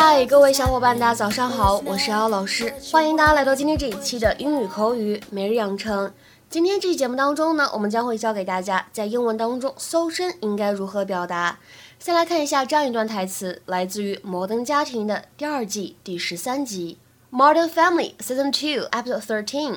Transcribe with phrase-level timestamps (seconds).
[0.00, 6.12] 嗨，各位小伙伴，大家早上好，我是姚老师，欢迎大家来到今天这一期的英语口语每日养成。
[6.48, 11.58] 今天这期节目当中呢，我们将会教给大家在英文当中搜身应该如何表达。
[11.98, 16.96] 先来看一下这样一段台词，来自于《摩登家庭》的第二季第十三集，
[17.36, 19.74] 《Modern Family》Season Two Episode Thirteen。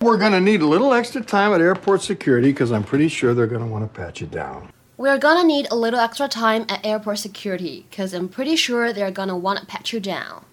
[0.00, 3.46] We're gonna need a little extra time at airport security because I'm pretty sure they're
[3.46, 4.62] gonna want to pat you down.
[4.99, 9.11] We're gonna need a little extra time at airport security because I'm pretty sure they're
[9.11, 10.43] gonna want to pat you down.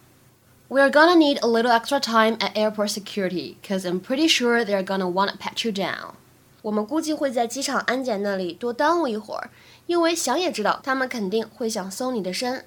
[0.68, 4.82] We're gonna need a little extra time at airport security because I'm pretty sure they're
[4.82, 6.14] gonna want to pat you down.
[6.62, 9.50] 我们估计会在机场安检那里多耽误一会儿，
[9.86, 12.64] 因为想也知道他们肯定会想搜你的身。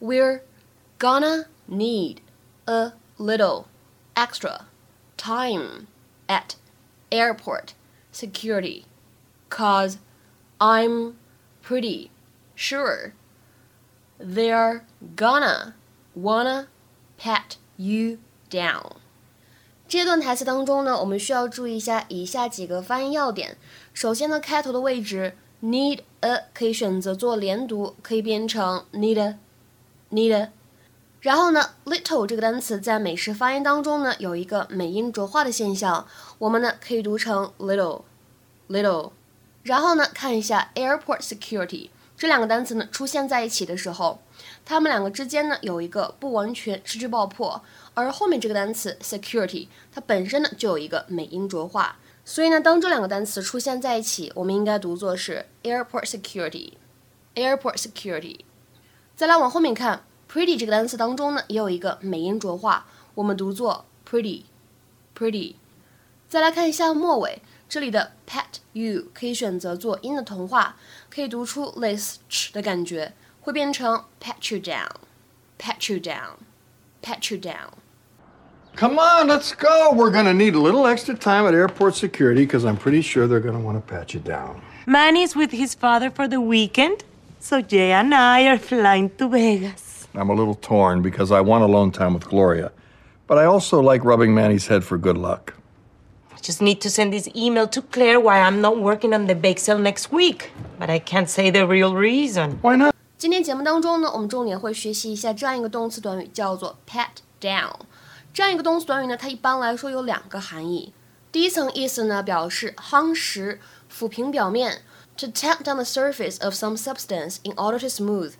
[0.00, 0.42] We're
[0.98, 2.18] gonna need
[2.66, 3.64] a little
[4.14, 4.62] extra
[5.16, 5.86] time
[6.26, 6.54] at
[7.10, 7.74] airport
[8.12, 8.84] security
[9.48, 9.96] cause
[10.58, 11.14] I'm
[11.62, 12.10] pretty
[12.54, 13.12] sure
[14.18, 14.82] they're
[15.16, 15.74] gonna
[16.14, 16.66] wanna
[17.18, 18.18] pat you
[18.50, 18.96] down。
[19.88, 23.56] 这段台词当中呢，我们需要注意一下以下几个发音要点。
[23.92, 29.38] 首先呢，开头的位置 need a 可以选择做连读，可以变成 need a
[30.10, 30.52] need a。
[31.20, 36.06] 然后呢，little 这个单词在美式发音当中呢有一个美音浊化的现象，
[36.38, 38.02] 我们呢可以读成 little
[38.68, 39.12] little。
[39.65, 44.19] 然后呢，看一下 airport security 这两个单词呢出现在一起的时候，
[44.63, 47.63] 它们两个之间呢有一个不完全失去爆破，
[47.95, 58.41] 而后面这个单词 security 它本身呢就有一个美音浊化，所以呢，当这两个单词出现在一起，我们应该读作是 airport security，airport security。
[59.15, 65.55] 再来往后面看，pretty 这个单词当中呢也有一个美音浊化，我们读作 pretty，pretty。
[66.29, 67.41] 再来看一下末尾。
[67.68, 70.74] 这里的 pat you 可以选择做音的同化，
[71.08, 79.92] 可以读出类似 ch 的感觉，会变成 pat you down，pat you down，pat you down。Come on, let's go.
[79.92, 83.26] We're going to need a little extra time at airport security because I'm pretty sure
[83.26, 84.62] they're going to want to pat you down.
[84.86, 87.04] Manny's with his father for the weekend,
[87.40, 90.08] so Jay and I are flying to Vegas.
[90.14, 92.72] I'm a little torn because I want alone time with Gloria,
[93.26, 95.54] but I also like rubbing Manny's head for good luck.
[96.44, 99.58] Just need to send this email to Claire why I'm not working on the bake
[99.58, 100.50] sale next week.
[100.78, 102.58] But I can't say the real reason.
[102.62, 102.94] Why not?
[103.18, 107.08] 今天节目当中呢，我们重点会学习一下这样一个动词短语，叫做 pat
[107.40, 107.72] down。
[108.32, 110.94] 这样一个动词短语呢，它一般来说有两个含义。
[111.30, 113.60] 第一层意思呢，表示夯实、
[113.94, 114.80] 抚平表面，
[115.18, 118.32] to tap down the surface of some substance in order to smooth。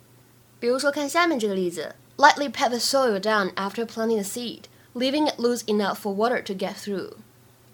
[0.59, 4.63] 比如说，看下面这个例子：lightly pat the soil down after planting the seed,
[4.95, 7.13] leaving it loose enough for water to get through。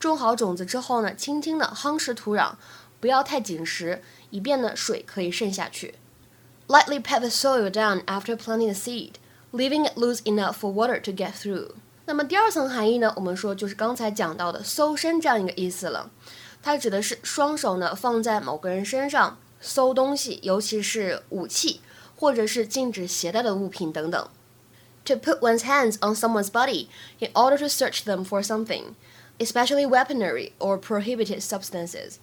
[0.01, 2.53] 种好种子之后呢，轻轻的夯实土壤，
[3.00, 5.95] 不要太紧实，以便呢水可以渗下去。
[6.67, 9.13] Lightly pat the soil down after planting the seed,
[9.51, 11.72] leaving it loose enough for water to get through。
[12.05, 16.09] 那么第二层含义呢，我们说就是刚才讲到的搜身这样一个意思了。
[16.61, 21.81] 它指的是双手呢放在某个人身上搜东西，尤其是武器
[22.16, 24.29] 或者是禁止携带的物品等等。
[25.05, 26.88] To put one's hands on someone's body
[27.19, 28.95] in order to search them for something。
[29.39, 32.16] especially weaponry or prohibited substances。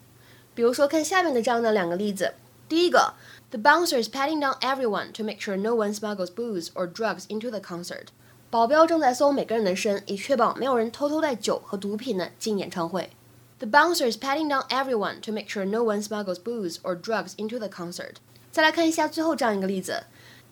[0.54, 2.34] 比如说，看下面的这样的两个例子。
[2.68, 3.14] 第一个，
[3.50, 7.50] The bouncer is patting down everyone to make sure no one smuggles booze or drugs into
[7.50, 8.08] the concert。
[8.50, 13.10] 保镖正在搜每个人的身，以确保没有人偷偷带酒和毒品呢进演唱会。
[13.58, 17.58] The bouncer is patting down everyone to make sure no one smuggles booze or drugs into
[17.58, 18.14] the concert。
[18.50, 20.04] 再来看一下最后这样一个例子：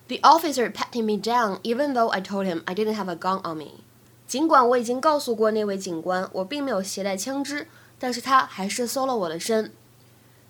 [0.08, 3.40] The officer patting me down even though I told him I didn't have a gun
[3.42, 3.84] on me。
[4.27, 7.67] 尽管我已经告诉过那位警官，我并没有携带枪支，
[7.97, 9.71] 但是他还是搜了我的身。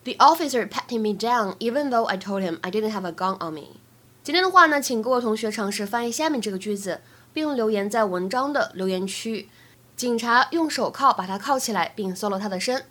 [0.03, 3.35] The officer patted me down, even though I told him I didn't have a gun
[3.35, 3.77] on me。
[4.23, 7.01] 今天的话呢，请各位同学尝试翻译下面这个句子，
[7.33, 9.47] 并留言在文章的留言区。
[9.95, 12.85] 警察用手铐把他铐起来，并搜了他的身。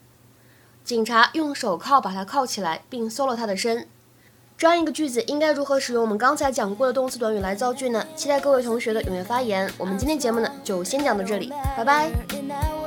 [0.84, 3.88] 警察用手铐把他铐起来，并搜了他的身。
[4.58, 8.02] 这样一个句子应该如何使用我们刚才讲过的动词短语来造句呢？
[8.14, 9.70] 期待各位同学的踊跃发言。
[9.76, 12.85] 我们今天节目呢就先讲到这里，拜拜。